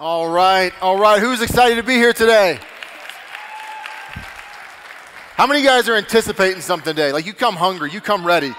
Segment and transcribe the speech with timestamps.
[0.00, 1.20] All right, all right.
[1.20, 2.60] Who's excited to be here today?
[5.34, 7.10] How many of you guys are anticipating something today?
[7.10, 8.54] Like you come hungry, you come ready.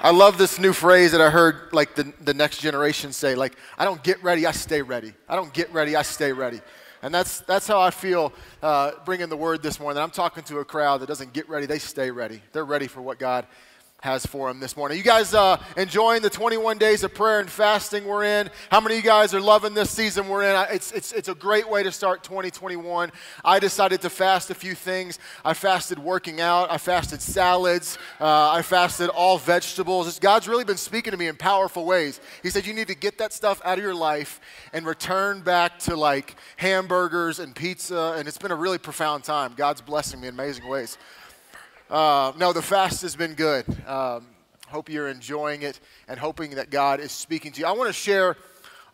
[0.00, 3.56] I love this new phrase that I heard like the, the next generation say, like,
[3.76, 5.12] I don't get ready, I stay ready.
[5.28, 6.62] I don't get ready, I stay ready.
[7.02, 10.02] And that's, that's how I feel uh, bringing the word this morning.
[10.02, 12.40] I'm talking to a crowd that doesn't get ready, they stay ready.
[12.52, 13.46] They're ready for what God
[14.02, 14.98] has for him this morning.
[14.98, 18.50] You guys uh, enjoying the 21 days of prayer and fasting we're in?
[18.68, 20.66] How many of you guys are loving this season we're in?
[20.72, 23.12] It's, it's, it's a great way to start 2021.
[23.44, 25.20] I decided to fast a few things.
[25.44, 30.18] I fasted working out, I fasted salads, uh, I fasted all vegetables.
[30.18, 32.20] God's really been speaking to me in powerful ways.
[32.42, 34.40] He said, You need to get that stuff out of your life
[34.72, 38.16] and return back to like hamburgers and pizza.
[38.18, 39.54] And it's been a really profound time.
[39.56, 40.98] God's blessing me in amazing ways.
[41.92, 43.66] Uh, no, the fast has been good.
[43.86, 44.24] Um,
[44.68, 45.78] hope you're enjoying it
[46.08, 47.66] and hoping that God is speaking to you.
[47.66, 48.38] I want to share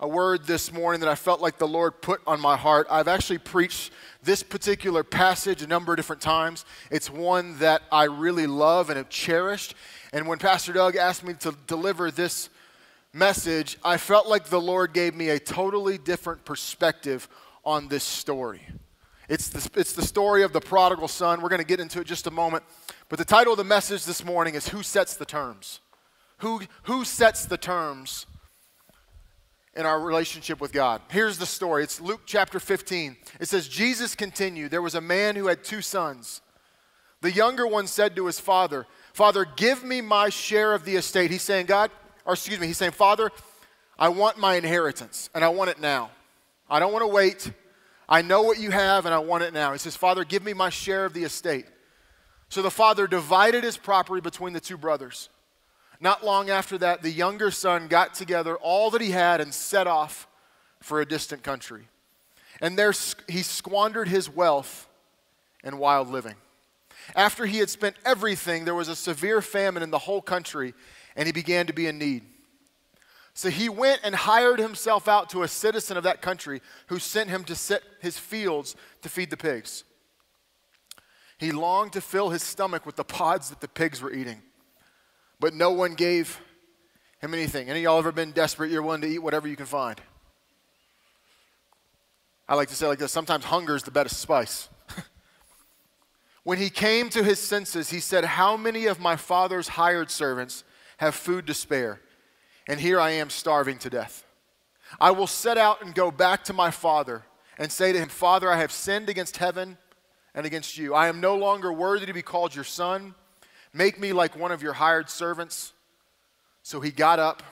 [0.01, 2.89] a word this morning that I felt like the Lord put on my heart.
[2.91, 3.93] I've actually preached
[4.25, 6.65] this particular passage a number of different times.
[6.91, 9.77] It's one that I really love and have cherished.
[10.13, 12.49] And when Pastor Doug asked me to deliver this
[13.13, 17.29] message, I felt like the Lord gave me a totally different perspective
[17.65, 18.63] on this story.
[19.29, 21.43] It's the, it's the story of the prodigal son.
[21.43, 22.65] We're going to get into it just a moment.
[23.09, 25.81] But the title of the message this morning is Who Sets the Terms?
[26.39, 28.27] Who, who sets the terms
[29.75, 31.03] in our relationship with God?
[31.11, 31.83] Here's the story.
[31.83, 33.17] It's Luke chapter 15.
[33.41, 36.41] It says, Jesus continued, There was a man who had two sons.
[37.21, 41.33] The younger one said to his father, Father, give me my share of the estate.
[41.33, 41.91] He's saying, God,
[42.25, 43.33] or excuse me, he's saying, Father,
[43.99, 46.11] I want my inheritance, and I want it now.
[46.71, 47.51] I don't want to wait.
[48.09, 49.73] I know what you have and I want it now.
[49.73, 51.67] He says, Father, give me my share of the estate.
[52.49, 55.29] So the father divided his property between the two brothers.
[56.01, 59.87] Not long after that, the younger son got together all that he had and set
[59.87, 60.27] off
[60.81, 61.89] for a distant country.
[62.61, 62.95] And there
[63.29, 64.89] he squandered his wealth
[65.63, 66.37] in wild living.
[67.15, 70.75] After he had spent everything, there was a severe famine in the whole country,
[71.17, 72.23] and he began to be in need.
[73.39, 77.31] So he went and hired himself out to a citizen of that country who sent
[77.31, 79.85] him to set his fields to feed the pigs.
[81.39, 84.43] He longed to fill his stomach with the pods that the pigs were eating,
[85.39, 86.41] but no one gave
[87.21, 87.71] him anything.
[87.71, 88.73] Any of y'all ever been desperate?
[88.73, 90.01] You're willing to eat whatever you can find.
[92.49, 94.69] I like to say like this sometimes hunger is the best spice.
[96.43, 100.65] when he came to his senses, he said, How many of my father's hired servants
[100.97, 102.01] have food to spare?
[102.69, 104.25] And here I am starving to death.
[105.01, 107.25] I will set out and go back to my father
[107.59, 109.79] and say to him, Father, I have sinned against heaven
[110.35, 110.95] and against you.
[110.95, 113.15] I am no longer worthy to be called your son.
[113.73, 115.73] Make me like one of your hired servants.
[116.63, 117.43] So he got up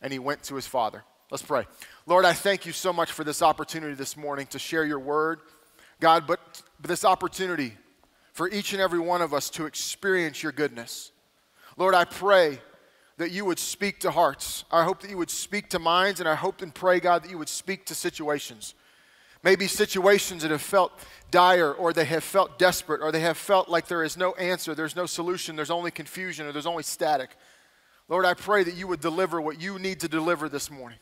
[0.00, 1.04] and he went to his father.
[1.30, 1.66] Let's pray.
[2.06, 5.40] Lord, I thank you so much for this opportunity this morning to share your word.
[6.00, 7.74] God, but this opportunity
[8.32, 11.12] for each and every one of us to experience your goodness.
[11.76, 12.60] Lord, I pray
[13.18, 14.64] that you would speak to hearts.
[14.70, 17.30] I hope that you would speak to minds, and I hope and pray, God, that
[17.30, 18.74] you would speak to situations.
[19.42, 20.92] Maybe situations that have felt
[21.30, 24.74] dire, or they have felt desperate, or they have felt like there is no answer,
[24.74, 27.30] there's no solution, there's only confusion, or there's only static.
[28.08, 30.98] Lord, I pray that you would deliver what you need to deliver this morning.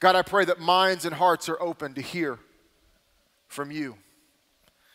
[0.00, 2.38] God, I pray that minds and hearts are open to hear
[3.48, 3.96] from you,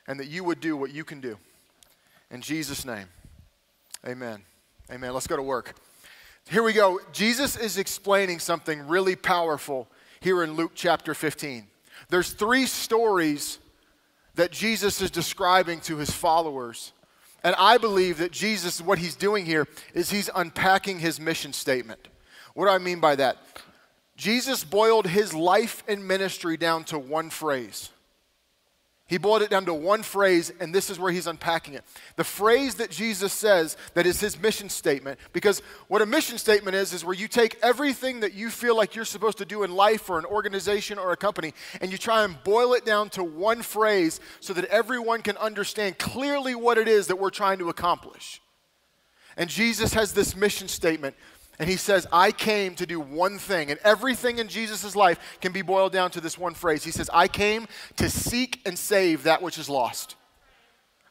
[0.07, 1.37] and that you would do what you can do.
[2.31, 3.07] In Jesus' name,
[4.05, 4.41] amen.
[4.91, 5.13] Amen.
[5.13, 5.73] Let's go to work.
[6.51, 6.99] Here we go.
[7.11, 9.87] Jesus is explaining something really powerful
[10.19, 11.65] here in Luke chapter 15.
[12.09, 13.57] There's three stories
[14.35, 16.93] that Jesus is describing to his followers.
[17.43, 22.07] And I believe that Jesus, what he's doing here is he's unpacking his mission statement.
[22.53, 23.37] What do I mean by that?
[24.15, 27.89] Jesus boiled his life and ministry down to one phrase
[29.07, 31.83] he boiled it down to one phrase, and this is where he's unpacking it.
[32.15, 36.75] The phrase that Jesus says that is his mission statement, because what a mission statement
[36.75, 39.75] is, is where you take everything that you feel like you're supposed to do in
[39.75, 43.23] life or an organization or a company, and you try and boil it down to
[43.23, 47.69] one phrase so that everyone can understand clearly what it is that we're trying to
[47.69, 48.41] accomplish.
[49.37, 51.15] And Jesus has this mission statement
[51.59, 53.71] and he says, I came to do one thing.
[53.71, 56.83] And everything in Jesus' life can be boiled down to this one phrase.
[56.83, 57.67] He says, I came
[57.97, 60.15] to seek and save that which is lost.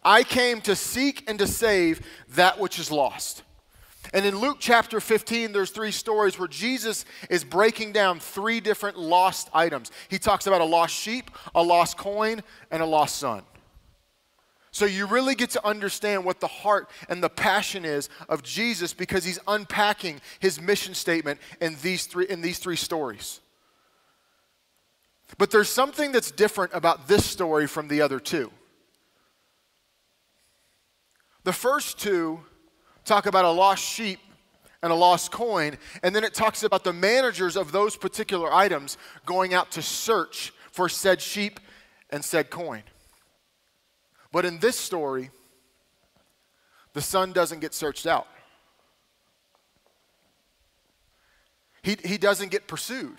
[0.02, 3.42] I came to seek and to save that which is lost.
[4.12, 8.98] And in Luke chapter 15, there's three stories where Jesus is breaking down three different
[8.98, 9.90] lost items.
[10.08, 13.44] He talks about a lost sheep, a lost coin, and a lost son.
[14.74, 18.92] So you really get to understand what the heart and the passion is of Jesus
[18.92, 23.40] because he's unpacking his mission statement in these three, in these three stories.
[25.38, 28.50] But there's something that's different about this story from the other two.
[31.44, 32.40] The first two
[33.04, 34.18] talk about a lost sheep
[34.82, 38.98] and a lost coin, and then it talks about the managers of those particular items
[39.24, 41.60] going out to search for said sheep
[42.10, 42.82] and said coin.
[44.34, 45.30] But in this story,
[46.92, 48.26] the son doesn't get searched out.
[51.82, 53.18] He, he doesn't get pursued.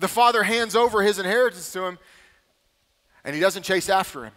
[0.00, 1.98] The father hands over his inheritance to him,
[3.22, 4.32] and he doesn't chase after him.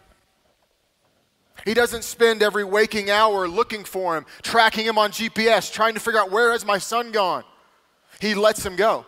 [1.64, 6.00] He doesn't spend every waking hour looking for him, tracking him on GPS, trying to
[6.00, 7.42] figure out where has my son gone.
[8.20, 9.04] He lets him go.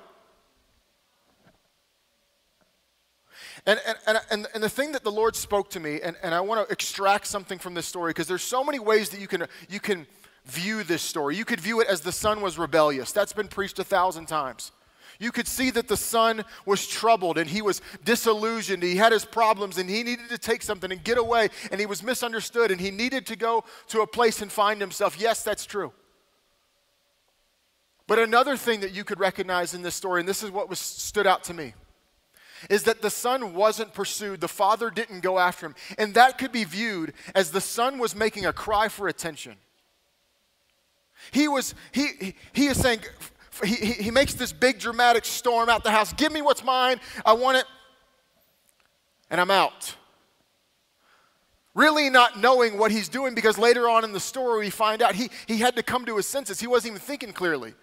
[3.68, 6.40] And, and, and, and, the thing that the Lord spoke to me, and, and I
[6.40, 9.46] want to extract something from this story, because there's so many ways that you can,
[9.68, 10.06] you can
[10.46, 11.36] view this story.
[11.36, 13.12] You could view it as the son was rebellious.
[13.12, 14.72] That's been preached a thousand times.
[15.18, 18.82] You could see that the son was troubled and he was disillusioned.
[18.82, 21.84] He had his problems and he needed to take something and get away and he
[21.84, 25.20] was misunderstood and he needed to go to a place and find himself.
[25.20, 25.92] Yes, that's true.
[28.06, 30.78] But another thing that you could recognize in this story, and this is what was
[30.78, 31.74] stood out to me,
[32.68, 34.40] is that the son wasn't pursued.
[34.40, 35.74] The father didn't go after him.
[35.96, 39.56] And that could be viewed as the son was making a cry for attention.
[41.30, 43.00] He was, he, he, is saying,
[43.64, 46.12] he, he makes this big dramatic storm out the house.
[46.12, 47.00] Give me what's mine.
[47.24, 47.64] I want it.
[49.30, 49.94] And I'm out.
[51.74, 55.14] Really not knowing what he's doing because later on in the story we find out
[55.14, 56.58] he, he had to come to his senses.
[56.58, 57.74] He wasn't even thinking clearly.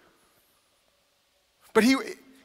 [1.72, 1.96] But he,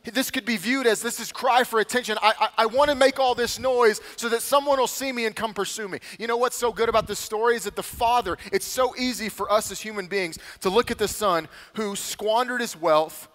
[0.04, 2.18] this could be viewed as this is cry for attention.
[2.22, 5.26] I, I, I want to make all this noise so that someone will see me
[5.26, 6.00] and come pursue me.
[6.18, 9.30] You know what's so good about this story is that the father, it's so easy
[9.30, 13.28] for us as human beings to look at the son who squandered his wealth.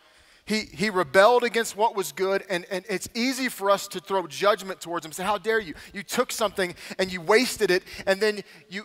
[0.45, 4.27] He, he rebelled against what was good, and, and it's easy for us to throw
[4.29, 5.11] judgment towards him.
[5.11, 5.75] Say, How dare you?
[5.93, 8.85] You took something and you wasted it, and then you,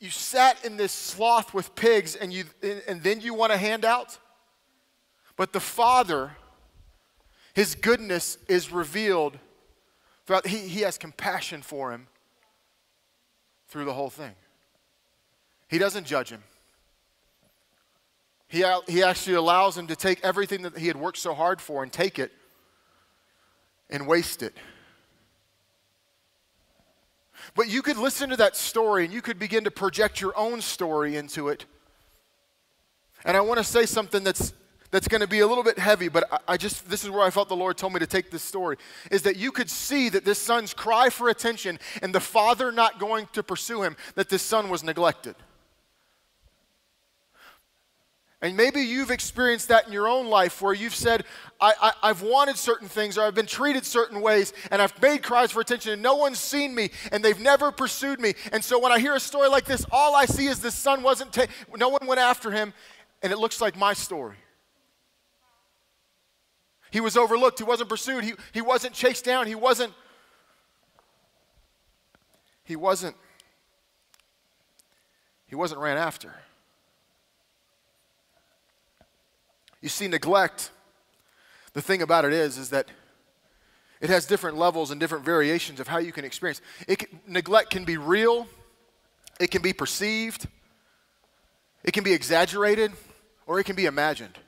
[0.00, 2.44] you sat in this sloth with pigs, and, you,
[2.88, 4.18] and then you want a handout?
[5.36, 6.32] But the father,
[7.54, 9.38] his goodness is revealed
[10.26, 10.46] throughout.
[10.46, 12.08] He, he has compassion for him
[13.68, 14.34] through the whole thing.
[15.68, 16.42] He doesn't judge him.
[18.48, 21.82] He, he actually allows him to take everything that he had worked so hard for
[21.82, 22.30] and take it
[23.90, 24.54] and waste it.
[27.56, 30.60] But you could listen to that story and you could begin to project your own
[30.60, 31.66] story into it.
[33.24, 34.52] And I want to say something that's
[34.94, 37.30] that's going to be a little bit heavy, but I, just, this is where I
[37.30, 38.76] felt the Lord told me to take this story,
[39.10, 43.00] is that you could see that this son's cry for attention and the father not
[43.00, 45.34] going to pursue him, that this son was neglected.
[48.40, 51.24] And maybe you've experienced that in your own life where you've said,
[51.60, 55.50] I, have wanted certain things or I've been treated certain ways and I've made cries
[55.50, 58.34] for attention and no one's seen me and they've never pursued me.
[58.52, 61.02] And so when I hear a story like this, all I see is this son
[61.02, 61.46] wasn't, ta-
[61.76, 62.72] no one went after him
[63.24, 64.36] and it looks like my story.
[66.94, 67.58] He was overlooked.
[67.58, 68.22] He wasn't pursued.
[68.22, 69.48] He, he wasn't chased down.
[69.48, 69.92] He wasn't.
[72.62, 73.16] He wasn't.
[75.48, 76.32] He wasn't ran after.
[79.80, 80.70] You see, neglect,
[81.72, 82.86] the thing about it is, is that
[84.00, 86.60] it has different levels and different variations of how you can experience.
[86.86, 88.46] It can, neglect can be real,
[89.40, 90.46] it can be perceived,
[91.82, 92.92] it can be exaggerated,
[93.48, 94.38] or it can be imagined.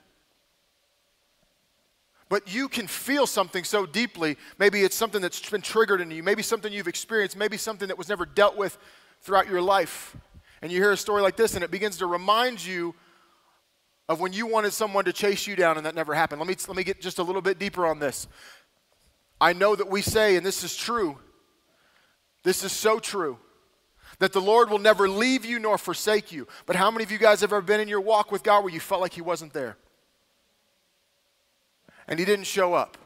[2.29, 4.37] But you can feel something so deeply.
[4.59, 7.97] Maybe it's something that's been triggered in you, maybe something you've experienced, maybe something that
[7.97, 8.77] was never dealt with
[9.21, 10.15] throughout your life.
[10.61, 12.95] And you hear a story like this, and it begins to remind you
[14.09, 16.39] of when you wanted someone to chase you down and that never happened.
[16.39, 18.27] Let me, let me get just a little bit deeper on this.
[19.39, 21.17] I know that we say, and this is true,
[22.43, 23.37] this is so true,
[24.19, 26.47] that the Lord will never leave you nor forsake you.
[26.65, 28.73] But how many of you guys have ever been in your walk with God where
[28.73, 29.77] you felt like He wasn't there?
[32.07, 32.97] And he didn't show up.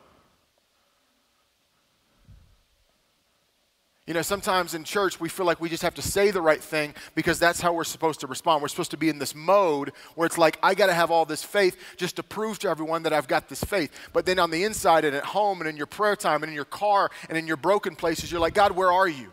[4.08, 6.62] You know, sometimes in church we feel like we just have to say the right
[6.62, 8.62] thing because that's how we're supposed to respond.
[8.62, 11.24] We're supposed to be in this mode where it's like, I got to have all
[11.24, 13.91] this faith just to prove to everyone that I've got this faith.
[14.12, 16.55] But then on the inside and at home and in your prayer time and in
[16.55, 19.31] your car and in your broken places, you're like, God, where are you?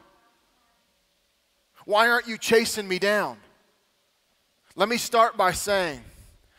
[1.84, 3.38] Why aren't you chasing me down?
[4.76, 6.02] Let me start by saying,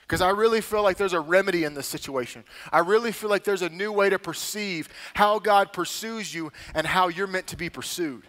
[0.09, 2.43] because I really feel like there's a remedy in this situation.
[2.71, 6.87] I really feel like there's a new way to perceive how God pursues you and
[6.87, 8.23] how you're meant to be pursued.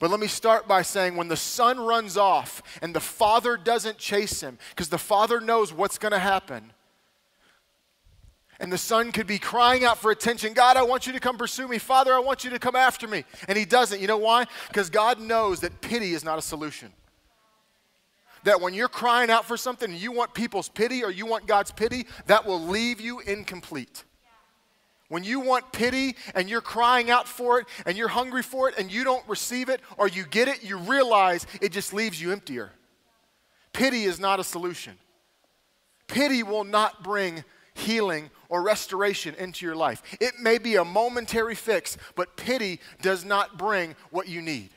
[0.00, 3.98] But let me start by saying when the son runs off and the father doesn't
[3.98, 6.72] chase him, because the father knows what's going to happen,
[8.60, 11.36] And the son could be crying out for attention God, I want you to come
[11.36, 11.76] pursue me.
[11.78, 13.24] Father, I want you to come after me.
[13.48, 14.00] And he doesn't.
[14.00, 14.46] You know why?
[14.68, 16.92] Because God knows that pity is not a solution.
[18.44, 21.46] That when you're crying out for something and you want people's pity or you want
[21.46, 24.04] God's pity, that will leave you incomplete.
[25.08, 28.78] When you want pity and you're crying out for it and you're hungry for it
[28.78, 32.32] and you don't receive it or you get it, you realize it just leaves you
[32.32, 32.72] emptier.
[33.72, 34.94] Pity is not a solution.
[36.06, 40.02] Pity will not bring healing or restoration into your life.
[40.20, 44.70] It may be a momentary fix, but pity does not bring what you need.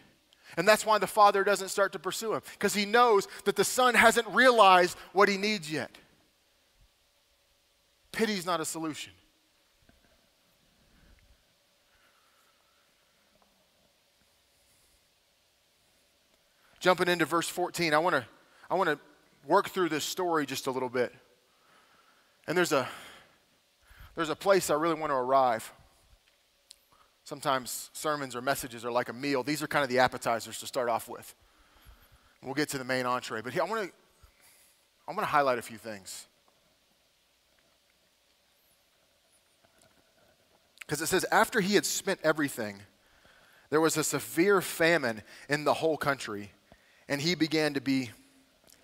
[0.58, 3.64] And that's why the father doesn't start to pursue him, because he knows that the
[3.64, 5.96] son hasn't realized what he needs yet.
[8.12, 9.14] Pity's not a solution.
[16.80, 18.26] Jumping into verse 14, I want to
[18.70, 19.00] I want to
[19.48, 21.14] work through this story just a little bit.
[22.48, 22.88] And there's a
[24.16, 25.72] there's a place I really want to arrive.
[27.28, 29.44] Sometimes sermons or messages are like a meal.
[29.44, 31.36] These are kind of the appetizers to start off with.
[32.42, 33.92] We'll get to the main entree, but here I want to
[35.10, 36.26] I want to highlight a few things.
[40.80, 42.80] Because it says after he had spent everything,
[43.72, 46.54] there was a severe famine in the whole country,
[47.10, 48.12] and he began to be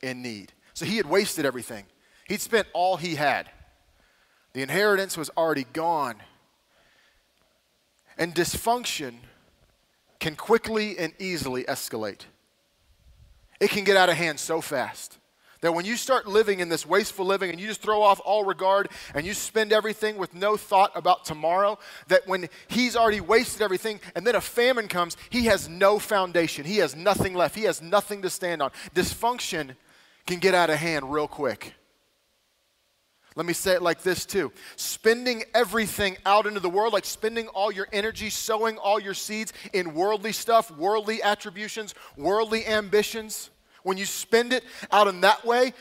[0.01, 0.51] in need.
[0.73, 1.85] So he had wasted everything.
[2.27, 3.49] He'd spent all he had.
[4.51, 6.17] The inheritance was already gone.
[8.17, 9.15] And dysfunction
[10.19, 12.21] can quickly and easily escalate.
[13.59, 15.17] It can get out of hand so fast
[15.63, 18.43] that when you start living in this wasteful living and you just throw off all
[18.43, 21.79] regard and you spend everything with no thought about tomorrow,
[22.09, 26.65] that when he's already wasted everything and then a famine comes, he has no foundation.
[26.65, 27.55] He has nothing left.
[27.55, 28.71] He has nothing to stand on.
[28.93, 29.75] Dysfunction
[30.25, 31.73] can get out of hand real quick.
[33.35, 37.47] Let me say it like this too spending everything out into the world, like spending
[37.49, 43.49] all your energy, sowing all your seeds in worldly stuff, worldly attributions, worldly ambitions,
[43.83, 45.73] when you spend it out in that way,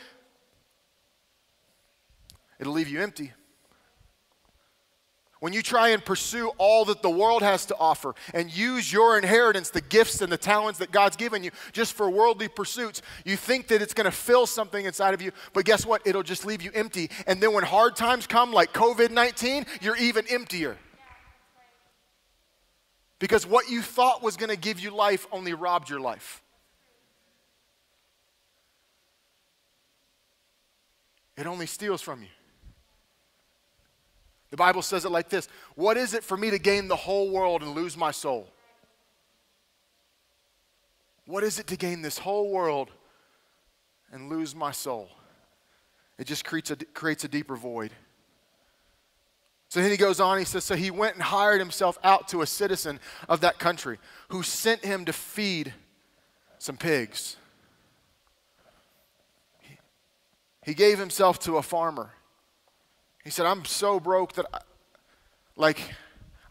[2.59, 3.31] it'll leave you empty.
[5.43, 9.17] When you try and pursue all that the world has to offer and use your
[9.17, 13.35] inheritance, the gifts and the talents that God's given you, just for worldly pursuits, you
[13.35, 16.01] think that it's going to fill something inside of you, but guess what?
[16.07, 17.09] It'll just leave you empty.
[17.27, 20.77] And then when hard times come, like COVID 19, you're even emptier.
[23.19, 26.41] Because what you thought was going to give you life only robbed your life.
[31.35, 32.29] It only steals from you.
[34.53, 37.31] The Bible says it like this What is it for me to gain the whole
[37.31, 38.47] world and lose my soul?
[41.25, 42.91] What is it to gain this whole world
[44.11, 45.09] and lose my soul?
[46.19, 47.93] It just creates a, creates a deeper void.
[49.69, 52.43] So then he goes on, he says, So he went and hired himself out to
[52.43, 53.97] a citizen of that country
[54.29, 55.73] who sent him to feed
[56.59, 57.37] some pigs.
[60.63, 62.11] He gave himself to a farmer.
[63.23, 64.59] He said, I'm so broke that, I,
[65.55, 65.79] like,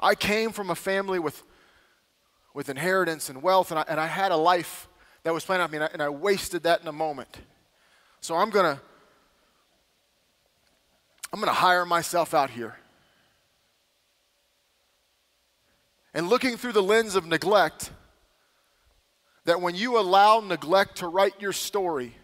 [0.01, 1.43] I came from a family with,
[2.55, 4.89] with inheritance and wealth, and I, and I had a life
[5.23, 7.39] that was planned on me, and I, and I wasted that in a moment.
[8.21, 8.81] So I'm going to.
[11.33, 12.77] I'm going to hire myself out here.
[16.13, 17.91] And looking through the lens of neglect,
[19.47, 22.15] that when you allow neglect to write your story,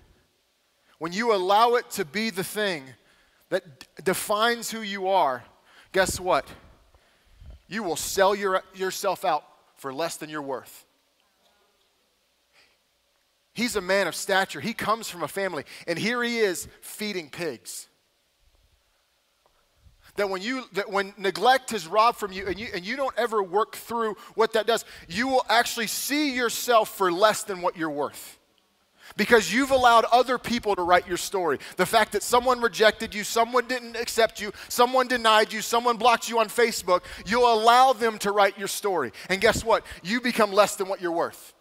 [0.99, 2.85] when you allow it to be the thing
[3.51, 5.45] that d- defines who you are,
[5.93, 6.47] guess what?
[7.69, 9.45] You will sell your, yourself out
[9.77, 10.85] for less than you're worth.
[13.55, 14.61] He's a man of stature.
[14.61, 17.89] He comes from a family, and here he is feeding pigs.
[20.17, 23.15] That when you that when neglect is robbed from you and you and you don't
[23.17, 27.77] ever work through what that does, you will actually see yourself for less than what
[27.77, 28.38] you're worth
[29.17, 31.59] because you've allowed other people to write your story.
[31.77, 36.29] The fact that someone rejected you, someone didn't accept you, someone denied you, someone blocked
[36.29, 39.13] you on Facebook, you'll allow them to write your story.
[39.29, 39.85] And guess what?
[40.03, 41.55] You become less than what you're worth.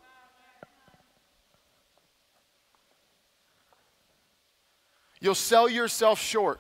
[5.20, 6.60] You'll sell yourself short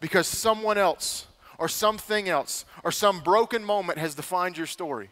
[0.00, 1.26] because someone else
[1.58, 5.10] or something else or some broken moment has defined your story.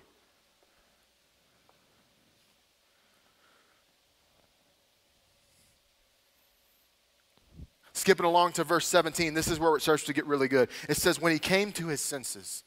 [8.00, 10.70] Skipping along to verse 17, this is where it starts to get really good.
[10.88, 12.64] It says, When he came to his senses,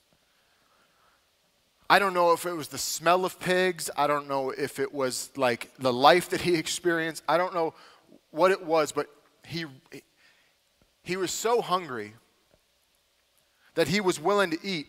[1.90, 3.90] I don't know if it was the smell of pigs.
[3.98, 7.24] I don't know if it was like the life that he experienced.
[7.28, 7.74] I don't know
[8.30, 9.08] what it was, but
[9.44, 9.66] he,
[11.02, 12.14] he was so hungry
[13.74, 14.86] that he was willing to eat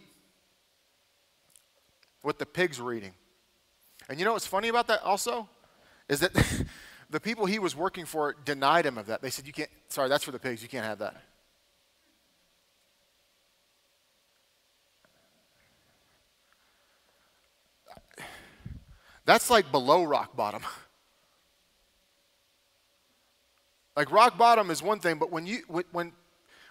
[2.20, 3.14] what the pigs were eating.
[4.10, 5.48] And you know what's funny about that also?
[6.06, 6.32] Is that
[7.14, 9.22] the people he was working for denied him of that.
[9.22, 10.64] They said, You can't, sorry, that's for the pigs.
[10.64, 11.14] You can't have that.
[19.24, 20.62] That's like below rock bottom.
[23.96, 26.10] like rock bottom is one thing, but when you when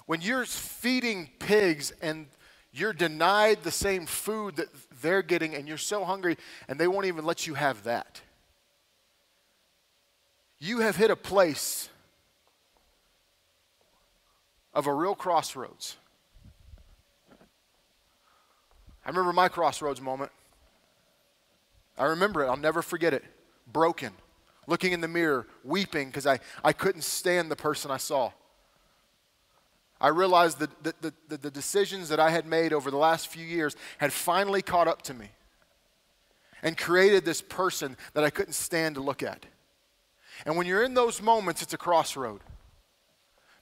[0.07, 2.27] when you're feeding pigs and
[2.73, 4.67] you're denied the same food that
[5.01, 6.35] they're getting and you're so hungry
[6.67, 8.19] and they won't even let you have that.
[10.63, 11.89] You have hit a place
[14.73, 15.97] of a real crossroads.
[19.05, 20.31] I remember my crossroads moment.
[21.97, 22.47] I remember it.
[22.47, 23.25] I'll never forget it.
[23.73, 24.13] Broken,
[24.65, 28.31] looking in the mirror, weeping because I, I couldn't stand the person I saw.
[29.99, 33.27] I realized that the, the, the, the decisions that I had made over the last
[33.27, 35.27] few years had finally caught up to me
[36.61, 39.45] and created this person that I couldn't stand to look at.
[40.45, 42.41] And when you're in those moments, it's a crossroad.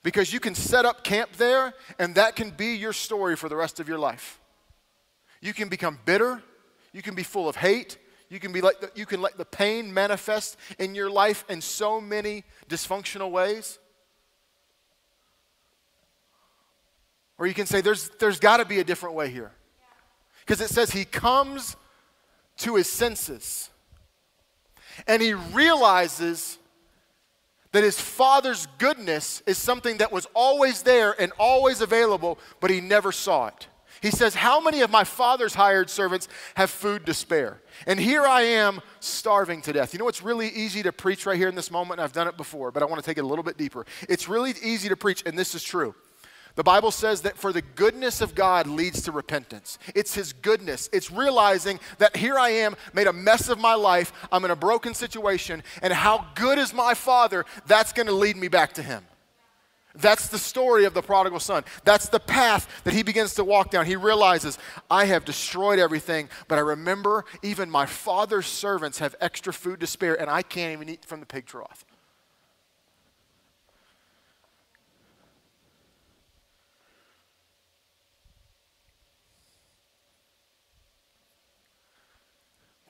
[0.04, 3.56] Because you can set up camp there, and that can be your story for the
[3.56, 4.40] rest of your life.
[5.42, 6.42] You can become bitter,
[6.92, 7.98] you can be full of hate,
[8.30, 11.62] you can, be like the, you can let the pain manifest in your life in
[11.62, 13.78] so many dysfunctional ways.
[17.38, 19.52] Or you can say, there's, there's got to be a different way here.
[20.40, 21.76] Because it says he comes
[22.58, 23.70] to his senses
[25.08, 26.58] and he realizes
[27.72, 32.82] that his father's goodness is something that was always there and always available, but he
[32.82, 33.68] never saw it.
[34.02, 37.62] He says, How many of my father's hired servants have food to spare?
[37.86, 39.94] And here I am starving to death.
[39.94, 42.00] You know what's really easy to preach right here in this moment?
[42.00, 43.86] I've done it before, but I want to take it a little bit deeper.
[44.10, 45.94] It's really easy to preach, and this is true.
[46.56, 49.80] The Bible says that for the goodness of God leads to repentance.
[49.96, 50.90] It's His goodness.
[50.92, 54.56] It's realizing that here I am, made a mess of my life, I'm in a
[54.56, 58.84] broken situation, and how good is my Father, that's going to lead me back to
[58.84, 59.06] Him.
[59.96, 61.64] That's the story of the prodigal son.
[61.84, 63.86] That's the path that he begins to walk down.
[63.86, 64.58] He realizes,
[64.90, 69.88] I have destroyed everything, but I remember even my father's servants have extra food to
[69.88, 71.84] spare, and I can't even eat from the pig trough.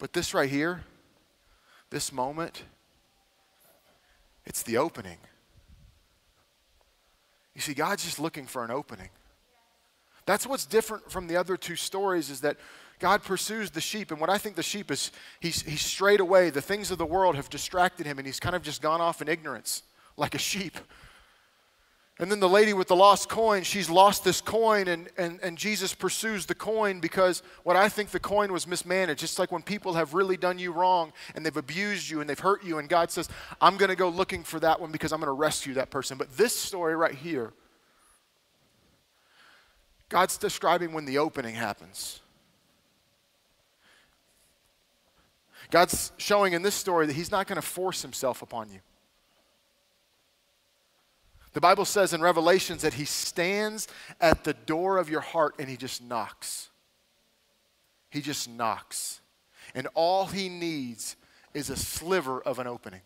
[0.02, 0.84] But this right here,
[1.92, 2.64] this moment,
[4.48, 5.20] it's the opening.
[7.54, 9.10] You see, God's just looking for an opening.
[10.26, 12.58] That's what's different from the other two stories is that
[12.98, 14.10] God pursues the sheep.
[14.10, 16.50] And what I think the sheep is, he's, he's strayed away.
[16.50, 19.22] The things of the world have distracted him, and he's kind of just gone off
[19.22, 19.84] in ignorance,
[20.18, 20.80] like a sheep.
[22.20, 25.58] And then the lady with the lost coin, she's lost this coin, and, and, and
[25.58, 29.24] Jesus pursues the coin because what I think the coin was mismanaged.
[29.24, 32.38] It's like when people have really done you wrong and they've abused you and they've
[32.38, 33.28] hurt you, and God says,
[33.60, 36.18] I'm going to go looking for that one because I'm going to rescue that person.
[36.18, 37.54] But this story right here,
[40.10, 42.20] God's describing when the opening happens.
[45.72, 48.82] God's showing in this story that He's not going to force Himself upon you.
[51.54, 53.88] The Bible says in Revelations that he stands
[54.20, 56.70] at the door of your heart and he just knocks.
[58.10, 59.22] He just knocks.
[59.76, 61.16] And all he needs
[61.54, 63.02] is a sliver of an opening.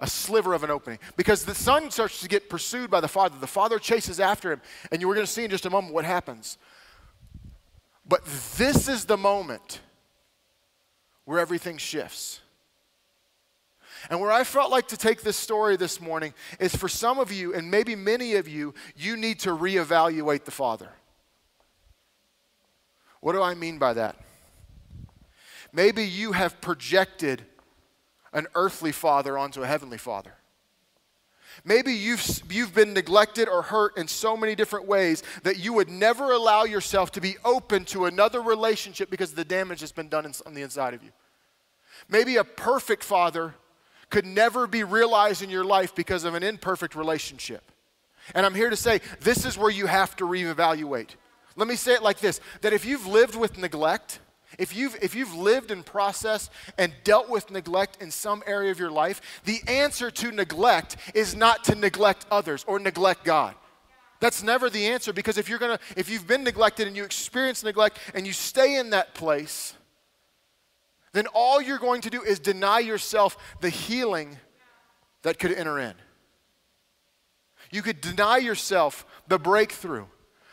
[0.00, 0.98] A sliver of an opening.
[1.16, 3.38] Because the son starts to get pursued by the father.
[3.38, 4.60] The father chases after him.
[4.90, 6.58] And you are going to see in just a moment what happens.
[8.06, 8.24] But
[8.56, 9.80] this is the moment
[11.24, 12.40] where everything shifts.
[14.10, 17.30] And where I felt like to take this story this morning is for some of
[17.30, 20.90] you, and maybe many of you, you need to reevaluate the Father.
[23.20, 24.16] What do I mean by that?
[25.72, 27.44] Maybe you have projected
[28.32, 30.34] an earthly father onto a heavenly father.
[31.64, 35.88] Maybe you've, you've been neglected or hurt in so many different ways that you would
[35.88, 40.24] never allow yourself to be open to another relationship because the damage has been done
[40.24, 41.10] in, on the inside of you.
[42.08, 43.54] Maybe a perfect father
[44.12, 47.72] could never be realized in your life because of an imperfect relationship.
[48.34, 51.08] And I'm here to say this is where you have to reevaluate.
[51.56, 54.20] Let me say it like this that if you've lived with neglect,
[54.58, 58.78] if you've, if you've lived and processed and dealt with neglect in some area of
[58.78, 63.54] your life, the answer to neglect is not to neglect others or neglect God.
[64.20, 67.64] That's never the answer because if you're gonna, if you've been neglected and you experience
[67.64, 69.74] neglect and you stay in that place,
[71.12, 74.38] then all you're going to do is deny yourself the healing
[75.22, 75.94] that could enter in.
[77.70, 80.04] You could deny yourself the breakthrough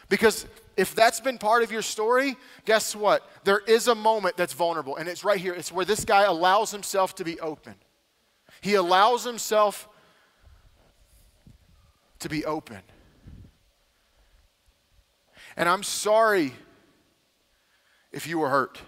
[0.09, 3.29] Because if that's been part of your story, guess what?
[3.43, 5.53] There is a moment that's vulnerable, and it's right here.
[5.53, 7.75] It's where this guy allows himself to be open.
[8.61, 9.87] He allows himself
[12.19, 12.79] to be open.
[15.55, 16.53] And I'm sorry
[18.11, 18.81] if you were hurt.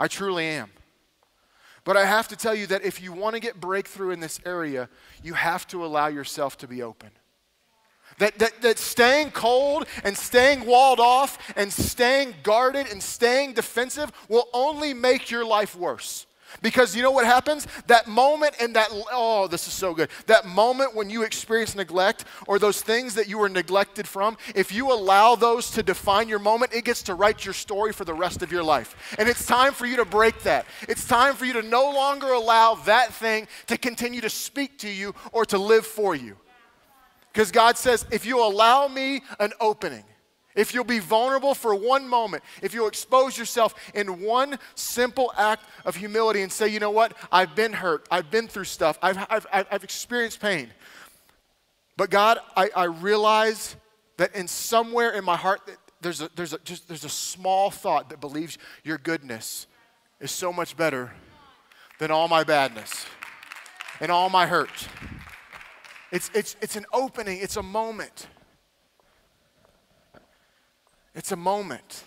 [0.00, 0.70] I truly am.
[1.84, 4.40] But I have to tell you that if you want to get breakthrough in this
[4.46, 4.88] area,
[5.22, 7.10] you have to allow yourself to be open.
[8.18, 14.10] That, that, that staying cold and staying walled off and staying guarded and staying defensive
[14.28, 16.26] will only make your life worse.
[16.62, 17.66] Because you know what happens?
[17.86, 20.10] That moment and that, oh, this is so good.
[20.26, 24.72] That moment when you experience neglect or those things that you were neglected from, if
[24.72, 28.14] you allow those to define your moment, it gets to write your story for the
[28.14, 29.16] rest of your life.
[29.18, 30.66] And it's time for you to break that.
[30.88, 34.88] It's time for you to no longer allow that thing to continue to speak to
[34.88, 36.36] you or to live for you.
[37.32, 40.04] Because God says, if you allow me an opening,
[40.54, 45.64] if you'll be vulnerable for one moment, if you'll expose yourself in one simple act
[45.84, 49.18] of humility and say, you know what, I've been hurt, I've been through stuff, I've,
[49.30, 50.70] I've, I've experienced pain.
[51.96, 53.76] But God, I, I realize
[54.16, 55.60] that in somewhere in my heart,
[56.00, 59.66] there's a, there's, a, just, there's a small thought that believes your goodness
[60.20, 61.12] is so much better
[61.98, 63.06] than all my badness
[64.00, 64.88] and all my hurt.
[66.10, 68.26] It's, it's, it's an opening, it's a moment.
[71.14, 72.04] It's a moment.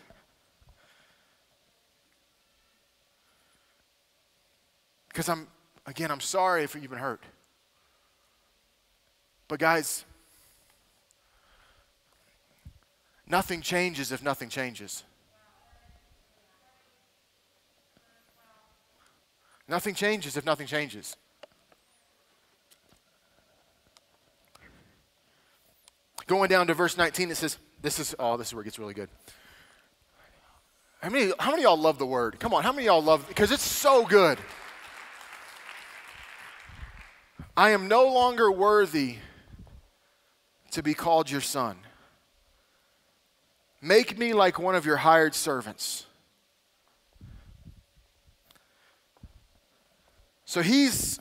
[5.09, 5.47] Because I'm,
[5.85, 7.21] again, I'm sorry if you've been hurt.
[9.47, 10.05] But, guys,
[13.27, 15.03] nothing changes if nothing changes.
[19.67, 21.15] Nothing changes if nothing changes.
[26.25, 28.79] Going down to verse 19, it says, this is, oh, this is where it gets
[28.79, 29.09] really good.
[31.01, 32.39] How many, how many y'all love the word?
[32.39, 34.39] Come on, how many y'all love, because it's so good.
[37.55, 39.17] I am no longer worthy
[40.71, 41.75] to be called your son.
[43.81, 46.05] Make me like one of your hired servants.
[50.45, 51.19] So he's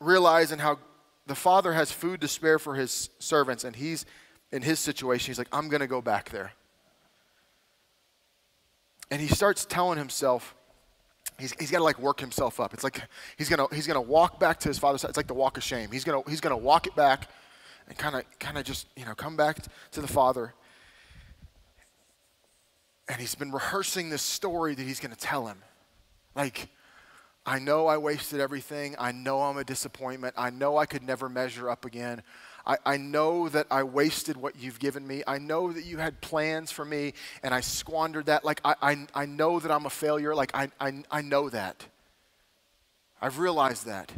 [0.00, 0.80] realizing how
[1.28, 4.04] the father has food to spare for his servants, and he's
[4.52, 6.52] in his situation, he's like, I'm going to go back there.
[9.10, 10.54] And he starts telling himself,
[11.38, 12.72] he's, he's got to like work himself up.
[12.74, 13.00] It's like
[13.36, 15.08] he's going to he's gonna walk back to his father's side.
[15.08, 15.90] It's like the walk of shame.
[15.90, 17.28] He's going to he's gonna walk it back
[17.88, 19.58] and kind of kind of just, you know, come back
[19.92, 20.54] to the father.
[23.08, 25.58] And he's been rehearsing this story that he's going to tell him.
[26.34, 26.68] Like,
[27.44, 28.94] I know I wasted everything.
[28.98, 30.34] I know I'm a disappointment.
[30.38, 32.22] I know I could never measure up again.
[32.66, 35.22] I, I know that I wasted what you've given me.
[35.26, 38.44] I know that you had plans for me and I squandered that.
[38.44, 40.34] Like, I, I, I know that I'm a failure.
[40.34, 41.84] Like, I, I, I know that.
[43.20, 44.12] I've realized that.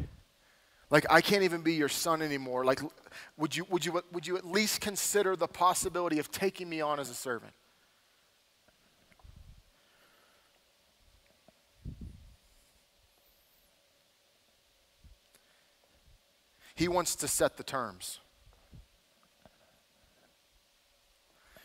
[0.90, 2.64] Like, I can't even be your son anymore.
[2.64, 2.80] Like,
[3.36, 7.00] would you, would you, would you at least consider the possibility of taking me on
[7.00, 7.52] as a servant?
[16.74, 18.18] He wants to set the terms.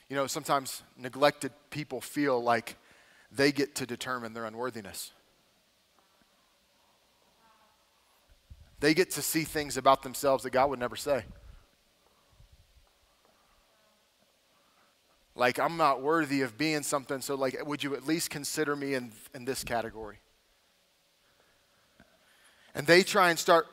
[0.10, 2.76] You know, sometimes neglected people feel like
[3.32, 5.12] they get to determine their unworthiness.
[8.80, 11.26] They get to see things about themselves that God would never say.
[15.36, 18.96] Like, I'm not worthy of being something, so, like, would you at least consider me
[18.96, 20.18] in, in this category?
[22.74, 23.68] And they try and start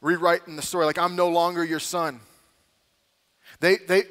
[0.00, 2.20] rewriting the story, like, I'm no longer your son.
[3.60, 4.04] They, they,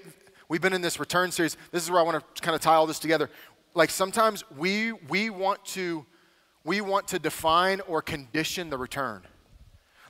[0.50, 1.58] We've been in this return series.
[1.72, 3.30] This is where I want to kind of tie all this together.
[3.74, 6.06] Like sometimes we we want to
[6.64, 9.24] we want to define or condition the return.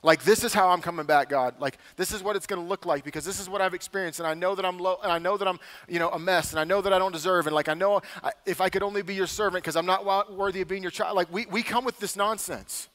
[0.02, 1.56] Like this is how I'm coming back, God.
[1.58, 4.20] Like this is what it's going to look like because this is what I've experienced,
[4.20, 6.52] and I know that I'm low, and I know that I'm, you know, a mess,
[6.52, 8.84] and I know that I don't deserve, and like I know I, if I could
[8.84, 11.16] only be your servant because I'm not worthy of being your child.
[11.16, 12.88] Like we we come with this nonsense,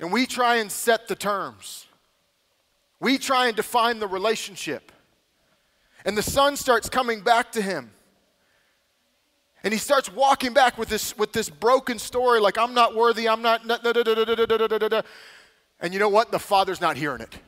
[0.00, 1.86] and we try and set the terms.
[3.00, 4.90] We try and define the relationship.
[6.08, 7.90] And the son starts coming back to him.
[9.62, 13.28] And he starts walking back with this, with this broken story like, I'm not worthy,
[13.28, 13.60] I'm not.
[15.80, 16.30] and you know what?
[16.30, 17.38] The father's not hearing it.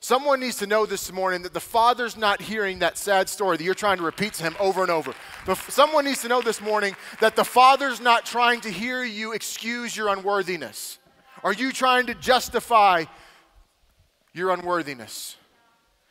[0.00, 3.64] Someone needs to know this morning that the father's not hearing that sad story that
[3.64, 5.12] you're trying to repeat to him over and over.
[5.68, 9.94] Someone needs to know this morning that the father's not trying to hear you excuse
[9.94, 10.98] your unworthiness.
[11.42, 13.04] Are you trying to justify
[14.32, 15.36] your unworthiness?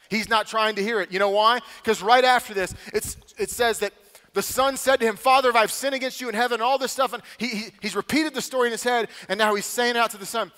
[0.10, 1.12] He's not trying to hear it.
[1.12, 1.60] You know why?
[1.82, 3.94] Because right after this, it's, it says that
[4.34, 6.92] the son said to him, Father, if I've sinned against you in heaven, all this
[6.92, 7.14] stuff.
[7.14, 9.98] And he, he, he's repeated the story in his head, and now he's saying it
[9.98, 10.52] out to the son.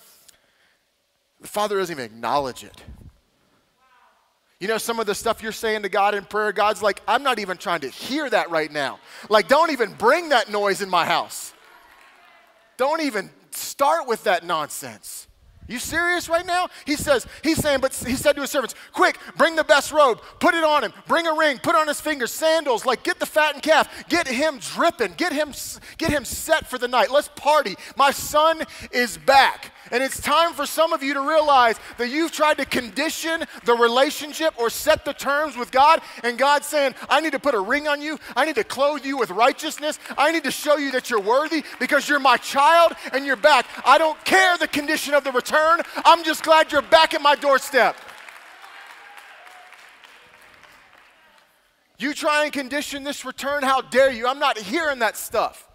[1.40, 2.82] The father doesn't even acknowledge it.
[4.58, 7.22] You know, some of the stuff you're saying to God in prayer, God's like, I'm
[7.22, 8.98] not even trying to hear that right now.
[9.28, 11.52] Like, don't even bring that noise in my house.
[12.78, 15.25] Don't even start with that nonsense.
[15.68, 16.68] You serious right now?
[16.84, 20.20] He says, he's saying, but he said to his servants, quick, bring the best robe,
[20.38, 23.26] put it on him, bring a ring, put on his fingers, sandals, like get the
[23.26, 25.52] fattened calf, get him dripping, get him,
[25.98, 27.10] get him set for the night.
[27.10, 27.74] Let's party.
[27.96, 29.72] My son is back.
[29.92, 33.74] And it's time for some of you to realize that you've tried to condition the
[33.74, 37.60] relationship or set the terms with God, and God's saying, I need to put a
[37.60, 38.18] ring on you.
[38.34, 40.00] I need to clothe you with righteousness.
[40.18, 43.66] I need to show you that you're worthy because you're my child and you're back.
[43.84, 45.55] I don't care the condition of the return.
[46.04, 47.96] I'm just glad you're back at my doorstep.
[51.98, 54.26] You try and condition this return, how dare you?
[54.26, 55.66] I'm not hearing that stuff.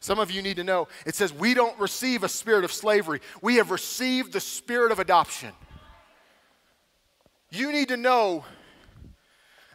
[0.00, 3.20] Some of you need to know it says we don't receive a spirit of slavery,
[3.42, 5.52] we have received the spirit of adoption.
[7.50, 8.44] You need to know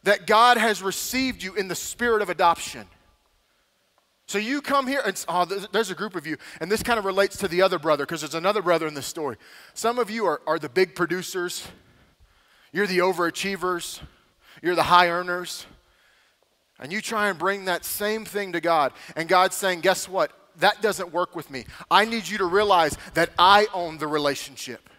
[0.06, 2.88] that God has received you in the spirit of adoption.
[4.28, 7.06] So you come here, and oh, there's a group of you, and this kind of
[7.06, 9.36] relates to the other brother because there's another brother in this story.
[9.74, 11.68] Some of you are, are the big producers,
[12.72, 14.02] you're the overachievers,
[14.62, 15.66] you're the high earners.
[16.80, 18.92] And you try and bring that same thing to God.
[19.16, 20.32] And God's saying, guess what?
[20.58, 21.64] That doesn't work with me.
[21.90, 24.90] I need you to realize that I own the relationship.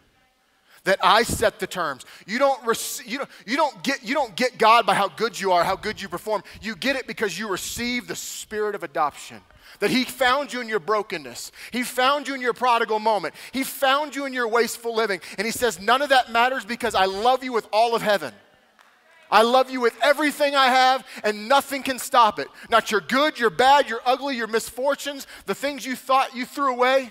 [0.87, 2.07] That I set the terms.
[2.29, 5.39] You don't, rec- you, don't, you, don't get, you don't get God by how good
[5.39, 6.45] you are, how good you perform.
[6.63, 9.41] You get it because you receive the spirit of adoption.
[9.81, 11.51] That He found you in your brokenness.
[11.73, 13.35] He found you in your prodigal moment.
[13.51, 15.21] He found you in your wasteful living.
[15.37, 18.33] And He says, None of that matters because I love you with all of heaven.
[19.29, 22.47] I love you with everything I have, and nothing can stop it.
[22.71, 26.73] Not your good, your bad, your ugly, your misfortunes, the things you thought you threw
[26.73, 27.11] away.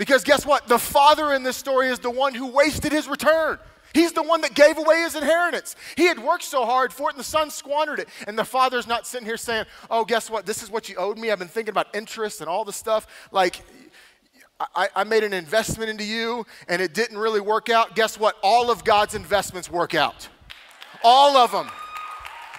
[0.00, 0.66] Because guess what?
[0.66, 3.58] The father in this story is the one who wasted his return.
[3.92, 5.76] He's the one that gave away his inheritance.
[5.94, 8.08] He had worked so hard for it, and the son squandered it.
[8.26, 10.46] And the father's not sitting here saying, Oh, guess what?
[10.46, 11.30] This is what you owed me.
[11.30, 13.06] I've been thinking about interest and all this stuff.
[13.30, 13.60] Like,
[14.74, 17.94] I, I, made an investment into you and it didn't really work out.
[17.94, 18.36] Guess what?
[18.42, 20.30] All of God's investments work out.
[21.04, 21.68] All of them.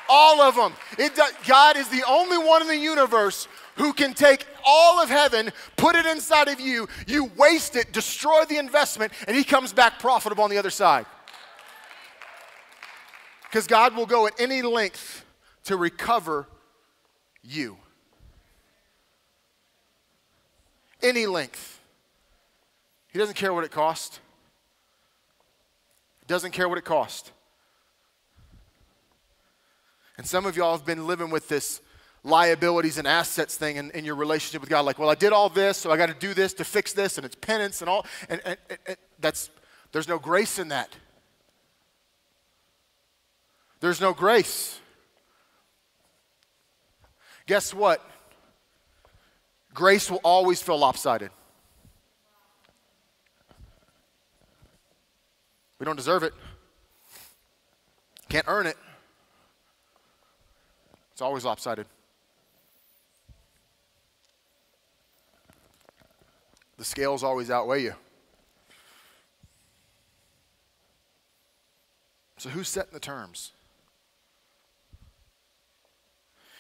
[0.08, 0.74] All of them.
[1.00, 5.52] It, God is the only one in the universe who can take all of heaven,
[5.78, 10.00] put it inside of you, you waste it, destroy the investment, and He comes back
[10.00, 11.06] profitable on the other side.
[13.44, 15.26] Because God will go at any length
[15.66, 16.48] to recover
[17.44, 17.78] you.
[21.02, 21.80] Any length.
[23.12, 24.20] He doesn't care what it costs.
[26.28, 27.32] Doesn't care what it costs.
[30.18, 31.82] And some of y'all have been living with this
[32.24, 34.86] liabilities and assets thing in, in your relationship with God.
[34.86, 37.18] Like, well, I did all this, so I got to do this to fix this,
[37.18, 38.06] and it's penance and all.
[38.30, 39.50] And, and, and that's,
[39.92, 40.90] there's no grace in that.
[43.80, 44.80] There's no grace.
[47.48, 48.08] Guess what?
[49.74, 51.32] Grace will always feel lopsided.
[55.80, 56.34] We don't deserve it.
[58.30, 58.78] Can't earn it.
[61.14, 61.88] It's always lopsided.
[66.82, 67.94] The scales always outweigh you.
[72.40, 73.52] So, who's setting the terms?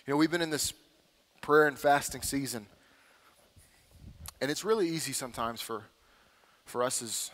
[0.05, 0.75] You know, we've been in this
[1.41, 2.67] prayer and fasting season,
[4.39, 5.85] and it's really easy sometimes for,
[6.65, 7.31] for us as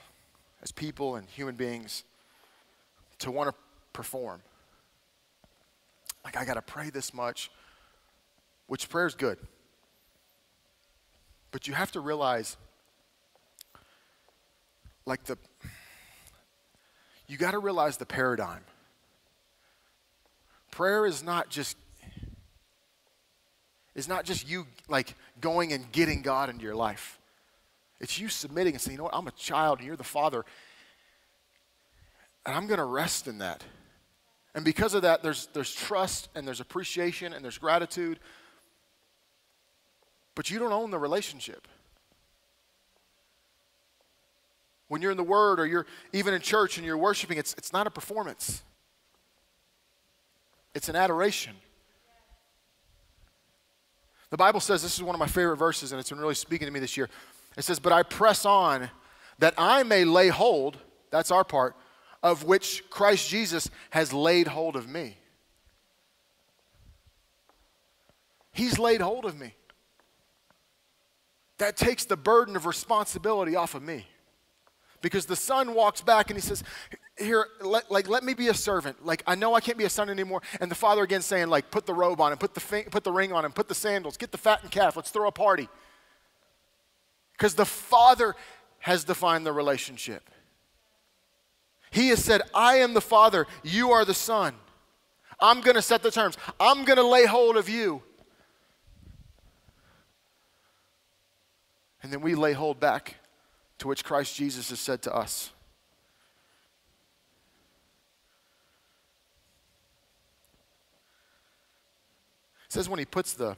[0.61, 2.05] as people and human beings
[3.19, 3.55] to want to
[3.91, 4.41] perform.
[6.23, 7.51] Like, I got to pray this much,
[8.67, 9.39] which prayer is good.
[11.51, 12.55] But you have to realize,
[15.07, 15.37] like, the,
[17.27, 18.61] you got to realize the paradigm.
[20.69, 21.75] Prayer is not just
[23.95, 27.19] is not just you like going and getting God into your life.
[27.99, 30.45] It's you submitting and saying, you know what, I'm a child and you're the father.
[32.45, 33.63] And I'm to rest in that.
[34.53, 38.19] And because of that, there's, there's trust and there's appreciation and there's gratitude.
[40.35, 41.67] But you don't own the relationship.
[44.87, 47.73] When you're in the Word or you're even in church and you're worshiping, it's, it's
[47.73, 48.63] not a performance,
[50.73, 51.55] it's an adoration.
[54.29, 56.67] The Bible says this is one of my favorite verses, and it's been really speaking
[56.67, 57.09] to me this year.
[57.55, 58.89] It says, But I press on
[59.39, 60.77] that I may lay hold,
[61.11, 61.75] that's our part,
[62.21, 65.17] of which Christ Jesus has laid hold of me.
[68.51, 69.53] He's laid hold of me.
[71.59, 74.05] That takes the burden of responsibility off of me.
[75.01, 76.63] Because the son walks back and he says,
[77.17, 79.05] Here, let, like, let me be a servant.
[79.05, 80.41] Like, I know I can't be a son anymore.
[80.59, 83.11] And the father again saying, like, put the robe on him, put the, put the
[83.11, 85.69] ring on him, put the sandals, get the fattened calf, let's throw a party.
[87.33, 88.35] Because the father
[88.79, 90.29] has defined the relationship.
[91.91, 94.55] He has said, I am the father, you are the son.
[95.39, 98.01] I'm going to set the terms, I'm going to lay hold of you.
[102.01, 103.15] And then we lay hold back
[103.79, 105.51] to which Christ Jesus has said to us.
[112.65, 113.55] It says when he puts the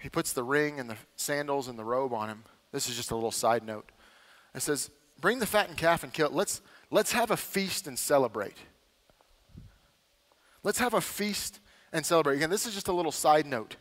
[0.00, 2.44] he puts the ring and the sandals and the robe on him.
[2.72, 3.90] This is just a little side note.
[4.54, 6.30] It says, "Bring the fattened calf and kill.
[6.30, 6.60] Let's
[6.90, 8.56] let's have a feast and celebrate."
[10.62, 11.60] Let's have a feast
[11.92, 12.36] and celebrate.
[12.36, 13.76] Again, this is just a little side note.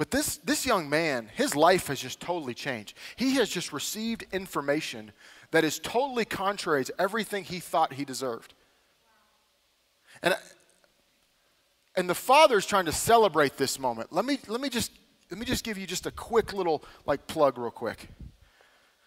[0.00, 2.96] But this, this young man, his life has just totally changed.
[3.16, 5.12] He has just received information
[5.50, 8.54] that is totally contrary to everything he thought he deserved.
[10.22, 10.34] And,
[11.96, 14.10] and the father's trying to celebrate this moment.
[14.10, 14.90] Let me, let, me just,
[15.30, 18.08] let me just give you just a quick little like plug real quick.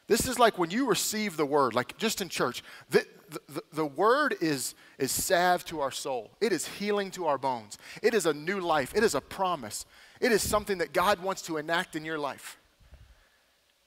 [0.06, 2.64] This is like when you receive the word, like just in church.
[2.92, 3.04] The,
[3.48, 6.38] the, the, word is, is salve to our soul.
[6.40, 7.80] It is healing to our bones.
[8.04, 8.94] It is a new life.
[8.96, 9.88] It is a promise.
[10.24, 12.58] It is something that God wants to enact in your life.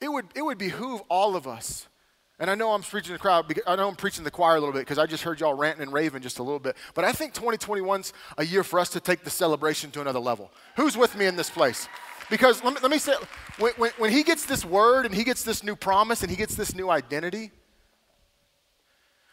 [0.03, 1.88] It would, it would behoove all of us.
[2.38, 4.75] And I know I'm preaching the crowd, I know I'm preaching the choir a little
[4.75, 6.77] bit because I just heard y'all ranting and raving just a little bit.
[6.92, 10.53] But I think 2021's a year for us to take the celebration to another level.
[10.77, 11.88] Who's with me in this place?
[12.29, 13.14] Because let me, let me say,
[13.59, 16.37] when, when, when he gets this word and he gets this new promise and he
[16.37, 17.51] gets this new identity,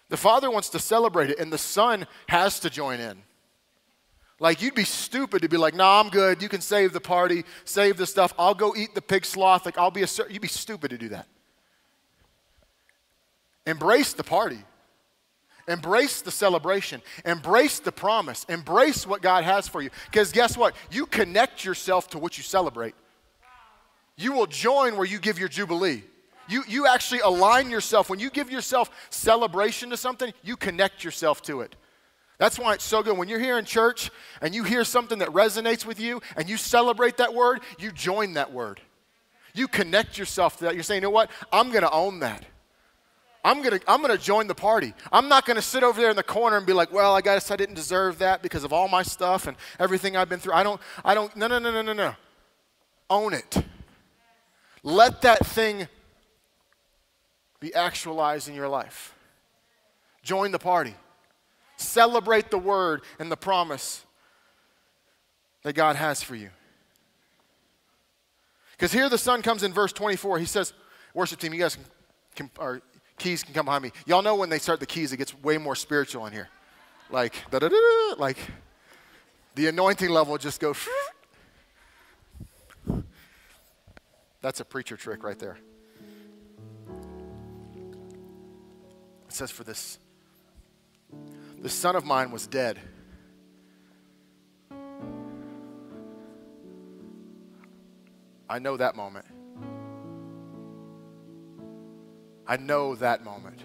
[0.07, 3.23] the Father wants to celebrate it and the Son has to join in.
[4.43, 6.41] Like, you'd be stupid to be like, nah, I'm good.
[6.41, 8.33] You can save the party, save the stuff.
[8.37, 9.63] I'll go eat the pig sloth.
[9.63, 11.27] Like, I'll be a, you'd be stupid to do that.
[13.65, 14.59] Embrace the party.
[15.65, 17.01] Embrace the celebration.
[17.23, 18.43] Embrace the promise.
[18.49, 19.89] Embrace what God has for you.
[20.11, 20.75] Because guess what?
[20.91, 22.95] You connect yourself to what you celebrate.
[24.17, 26.03] You will join where you give your jubilee.
[26.49, 28.09] You, you actually align yourself.
[28.09, 31.77] When you give yourself celebration to something, you connect yourself to it.
[32.37, 33.17] That's why it's so good.
[33.17, 36.57] When you're here in church and you hear something that resonates with you and you
[36.57, 38.81] celebrate that word, you join that word.
[39.53, 40.73] You connect yourself to that.
[40.73, 41.29] You're saying, you know what?
[41.51, 42.43] I'm going to own that.
[43.45, 44.93] I'm going to I'm going to join the party.
[45.11, 47.21] I'm not going to sit over there in the corner and be like, well, I
[47.21, 50.53] guess I didn't deserve that because of all my stuff and everything I've been through.
[50.53, 52.15] I don't, I don't, no, no, no, no, no, no.
[53.09, 53.63] Own it.
[54.81, 55.87] Let that thing
[57.59, 59.13] be actualized in your life.
[60.23, 60.95] Join the party.
[61.77, 64.05] Celebrate the word and the promise
[65.63, 66.49] that God has for you.
[68.71, 70.39] Because here the son comes in verse 24.
[70.39, 70.73] He says,
[71.13, 71.77] Worship team, you guys
[72.35, 72.81] can, or
[73.17, 73.91] keys can come behind me.
[74.05, 76.49] Y'all know when they start the keys, it gets way more spiritual in here.
[77.09, 78.37] Like, da da da, like
[79.55, 80.77] the anointing level just goes.
[84.41, 85.57] That's a preacher trick right there.
[89.27, 89.99] It says, For this
[91.63, 92.77] the son of mine was dead.
[98.49, 99.25] I know that moment.
[102.45, 103.63] I know that moment.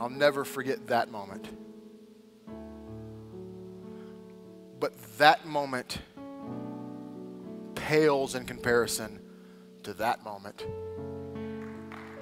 [0.00, 1.48] I'll never forget that moment.
[4.80, 6.00] But that moment
[7.76, 9.20] pales in comparison
[9.84, 10.66] to that moment.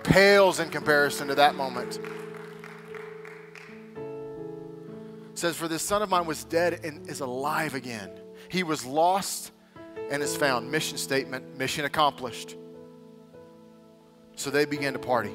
[0.05, 1.99] Pales in comparison to that moment.
[5.41, 8.11] Says, For this son of mine was dead and is alive again.
[8.49, 9.53] He was lost
[10.11, 10.71] and is found.
[10.71, 12.57] Mission statement, mission accomplished.
[14.37, 15.33] So they began to party.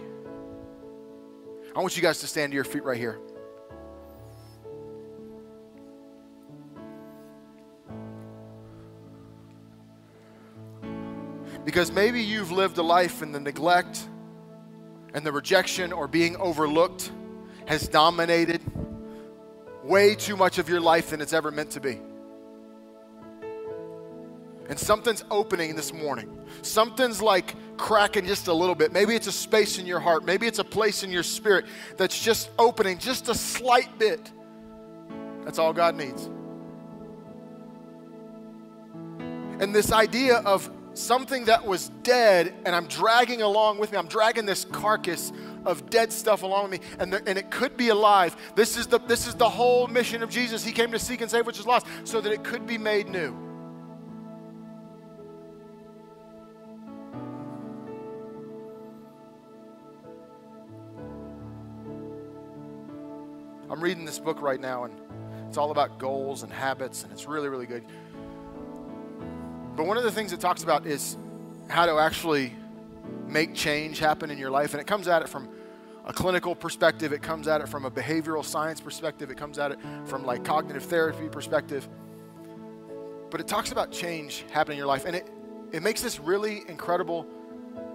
[1.75, 3.19] I want you guys to stand to your feet right here.
[11.65, 14.07] Because maybe you've lived a life in the neglect
[15.15, 17.11] and the rejection or being overlooked
[17.65, 18.61] has dominated
[19.85, 21.99] way too much of your life than it's ever meant to be.
[24.67, 26.43] And something's opening this morning.
[26.63, 28.91] Something's like cracking just a little bit.
[28.91, 30.25] Maybe it's a space in your heart.
[30.25, 31.65] Maybe it's a place in your spirit
[31.97, 34.31] that's just opening just a slight bit.
[35.43, 36.29] That's all God needs.
[39.61, 44.07] And this idea of something that was dead and I'm dragging along with me, I'm
[44.07, 45.31] dragging this carcass
[45.65, 48.35] of dead stuff along with me, and, the, and it could be alive.
[48.55, 50.63] This is, the, this is the whole mission of Jesus.
[50.63, 53.09] He came to seek and save which is lost, so that it could be made
[53.09, 53.35] new.
[63.69, 64.93] I'm reading this book right now, and
[65.49, 67.83] it's all about goals and habits, and it's really, really good.
[69.75, 71.17] But one of the things it talks about is
[71.67, 72.53] how to actually
[73.27, 74.73] make change happen in your life.
[74.73, 75.49] And it comes at it from
[76.05, 79.71] a clinical perspective, it comes at it from a behavioral science perspective, it comes at
[79.71, 81.87] it from like cognitive therapy perspective.
[83.31, 85.05] But it talks about change happening in your life.
[85.05, 85.29] And it,
[85.71, 87.25] it makes this really incredible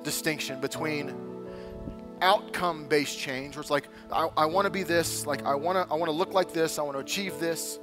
[0.03, 1.15] distinction between
[2.21, 5.77] outcome based change, where it's like, I, I want to be this, like, I want
[5.77, 7.79] to I wanna look like this, I want to achieve this,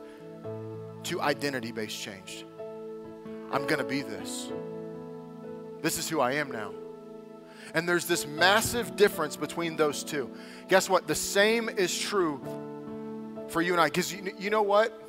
[1.04, 2.46] to identity based change.
[3.52, 4.52] I'm going to be this.
[5.82, 6.74] This is who I am now.
[7.74, 10.32] And there's this massive difference between those two.
[10.68, 11.08] Guess what?
[11.08, 12.42] The same is true
[13.50, 13.86] for you and I.
[13.86, 15.02] Because you, you know what?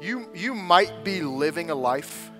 [0.00, 2.30] You, you might be living a life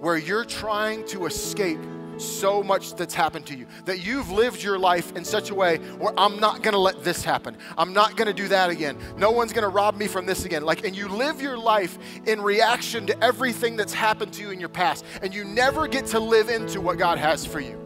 [0.00, 1.80] where you're trying to escape
[2.20, 3.66] so much that's happened to you.
[3.86, 7.24] That you've lived your life in such a way where I'm not to let this
[7.24, 7.56] happen.
[7.76, 8.98] I'm not to do that again.
[9.16, 10.62] No one's to rob me from this again.
[10.62, 14.60] Like and you live your life in reaction to everything that's happened to you in
[14.60, 17.79] your past and you never get to live into what God has for you.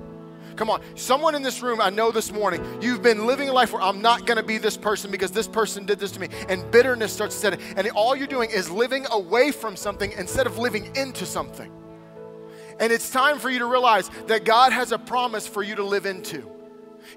[0.56, 0.80] Come on.
[0.94, 4.00] Someone in this room, I know this morning, you've been living a life where I'm
[4.00, 6.28] not going to be this person because this person did this to me.
[6.48, 7.60] And bitterness starts to set in.
[7.78, 11.70] And all you're doing is living away from something instead of living into something.
[12.80, 15.84] And it's time for you to realize that God has a promise for you to
[15.84, 16.50] live into.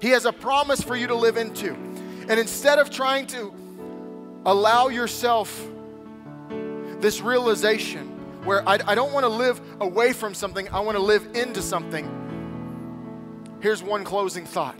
[0.00, 1.74] He has a promise for you to live into.
[1.74, 3.52] And instead of trying to
[4.44, 5.68] allow yourself
[7.00, 8.06] this realization
[8.44, 11.62] where I, I don't want to live away from something, I want to live into
[11.62, 12.06] something,
[13.60, 14.78] here's one closing thought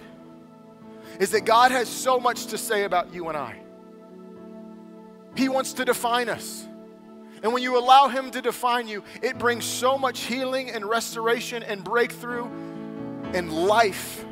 [1.18, 3.58] is that God has so much to say about you and I.
[5.34, 6.66] He wants to define us.
[7.42, 11.62] And when you allow Him to define you, it brings so much healing and restoration
[11.62, 12.46] and breakthrough
[13.34, 14.24] and life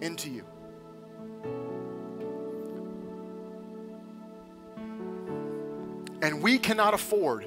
[0.00, 0.44] into you.
[6.22, 7.46] And we cannot afford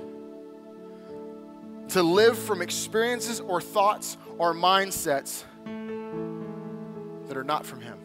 [1.89, 5.43] to live from experiences or thoughts or mindsets
[7.27, 7.97] that are not from Him.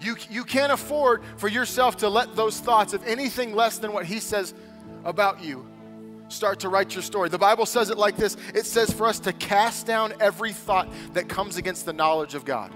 [0.00, 4.04] You, you can't afford for yourself to let those thoughts of anything less than what
[4.04, 4.54] He says
[5.04, 5.66] about you.
[6.28, 7.28] Start to write your story.
[7.28, 10.88] The Bible says it like this it says for us to cast down every thought
[11.12, 12.72] that comes against the knowledge of God.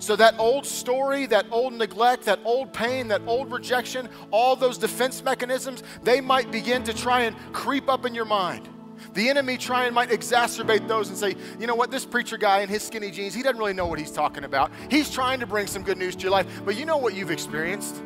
[0.00, 4.78] So, that old story, that old neglect, that old pain, that old rejection, all those
[4.78, 8.68] defense mechanisms, they might begin to try and creep up in your mind.
[9.14, 12.60] The enemy try and might exacerbate those and say, you know what, this preacher guy
[12.60, 14.70] in his skinny jeans, he doesn't really know what he's talking about.
[14.90, 17.30] He's trying to bring some good news to your life, but you know what you've
[17.30, 18.02] experienced.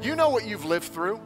[0.00, 1.20] You know what you've lived through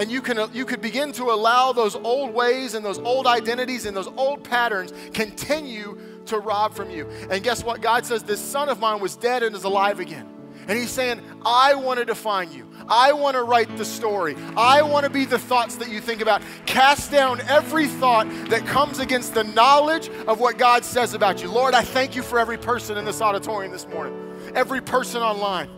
[0.00, 3.84] and you can you could begin to allow those old ways and those old identities
[3.84, 7.06] and those old patterns continue to rob from you.
[7.30, 7.82] And guess what?
[7.82, 10.26] God says this son of mine was dead and is alive again.
[10.68, 12.69] And he's saying, I want to define you.
[12.90, 14.36] I want to write the story.
[14.56, 16.42] I want to be the thoughts that you think about.
[16.66, 21.50] Cast down every thought that comes against the knowledge of what God says about you.
[21.50, 24.14] Lord, I thank you for every person in this auditorium this morning,
[24.54, 25.68] every person online.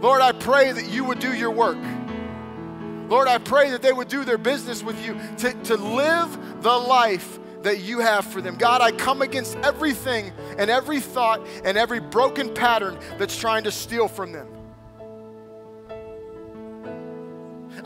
[0.00, 1.78] Lord, I pray that you would do your work.
[3.08, 6.76] Lord, I pray that they would do their business with you to, to live the
[6.76, 8.56] life that you have for them.
[8.56, 13.70] God, I come against everything and every thought and every broken pattern that's trying to
[13.70, 14.48] steal from them.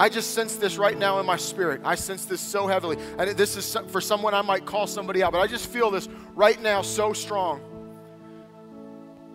[0.01, 1.83] I just sense this right now in my spirit.
[1.85, 2.97] I sense this so heavily.
[3.19, 6.09] And this is for someone I might call somebody out, but I just feel this
[6.35, 7.61] right now so strong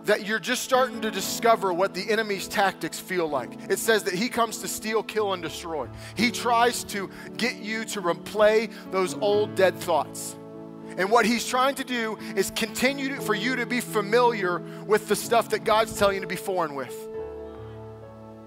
[0.05, 3.51] that you're just starting to discover what the enemy's tactics feel like.
[3.69, 5.87] It says that he comes to steal, kill, and destroy.
[6.15, 10.35] He tries to get you to replay those old dead thoughts.
[10.97, 15.07] And what he's trying to do is continue to, for you to be familiar with
[15.07, 16.95] the stuff that God's telling you to be foreign with.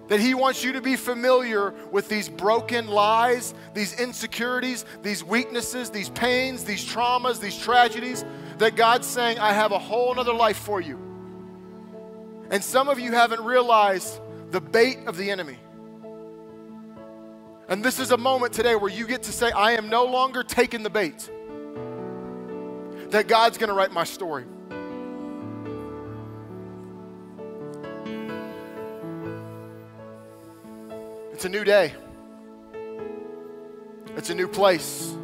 [0.09, 5.91] That he wants you to be familiar with these broken lies, these insecurities, these weaknesses,
[5.91, 8.25] these pains, these traumas, these tragedies.
[8.57, 10.99] That God's saying, I have a whole other life for you.
[12.51, 15.59] And some of you haven't realized the bait of the enemy.
[17.69, 20.43] And this is a moment today where you get to say, I am no longer
[20.43, 21.31] taking the bait.
[23.11, 24.47] That God's to write my story.
[31.39, 31.95] It's a new day,
[34.17, 35.15] it's a new place.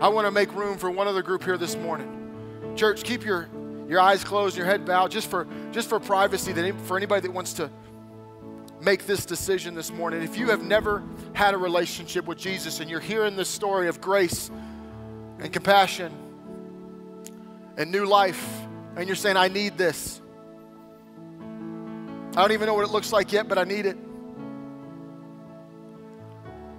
[0.00, 2.72] I want to make room for one other group here this morning.
[2.76, 3.48] Church, keep your,
[3.88, 7.32] your eyes closed, your head bowed, just for, just for privacy, that for anybody that
[7.32, 7.68] wants to
[8.80, 10.22] make this decision this morning.
[10.22, 11.02] If you have never
[11.32, 14.52] had a relationship with Jesus and you're hearing this story of grace
[15.40, 16.12] and compassion
[17.76, 18.60] and new life,
[18.94, 20.20] and you're saying, I need this.
[22.38, 23.98] I don't even know what it looks like yet, but I need it.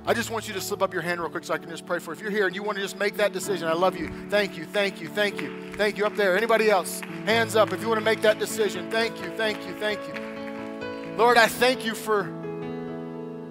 [0.05, 1.85] I just want you to slip up your hand real quick so I can just
[1.85, 2.11] pray for.
[2.11, 2.15] you.
[2.15, 4.09] If you're here and you want to just make that decision, I love you.
[4.29, 6.05] Thank you, thank you, thank you, thank you.
[6.05, 7.01] Up there, anybody else?
[7.25, 8.89] Hands up if you want to make that decision.
[8.89, 11.17] Thank you, thank you, thank you.
[11.17, 12.23] Lord, I thank you for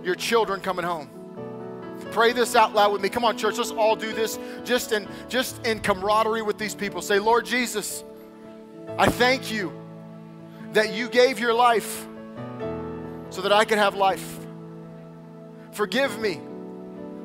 [0.03, 1.11] your children coming home.
[2.13, 3.11] Pray this out loud with me.
[3.11, 7.03] Come on, church, let's all do this just in just in camaraderie with these people.
[7.03, 8.03] Say, Lord Jesus,
[8.97, 9.78] I thank you
[10.73, 12.07] that you gave your life
[13.31, 14.39] so that I could have life.
[15.73, 16.41] Forgive me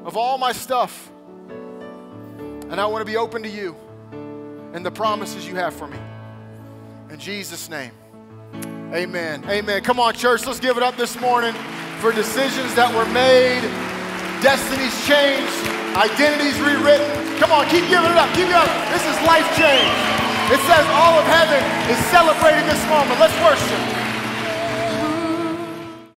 [0.05, 1.11] of all my stuff.
[1.49, 3.75] And I want to be open to you
[4.73, 5.97] and the promises you have for me.
[7.09, 7.91] In Jesus' name.
[8.93, 9.43] Amen.
[9.49, 9.83] Amen.
[9.83, 11.53] Come on, church, let's give it up this morning
[11.99, 13.61] for decisions that were made,
[14.41, 15.53] destinies changed,
[15.95, 17.09] identities rewritten.
[17.39, 18.29] Come on, keep giving it up.
[18.35, 18.69] Keep it up.
[18.91, 20.32] This is life change.
[20.51, 23.19] It says all of heaven is celebrating this moment.
[23.19, 24.02] Let's worship.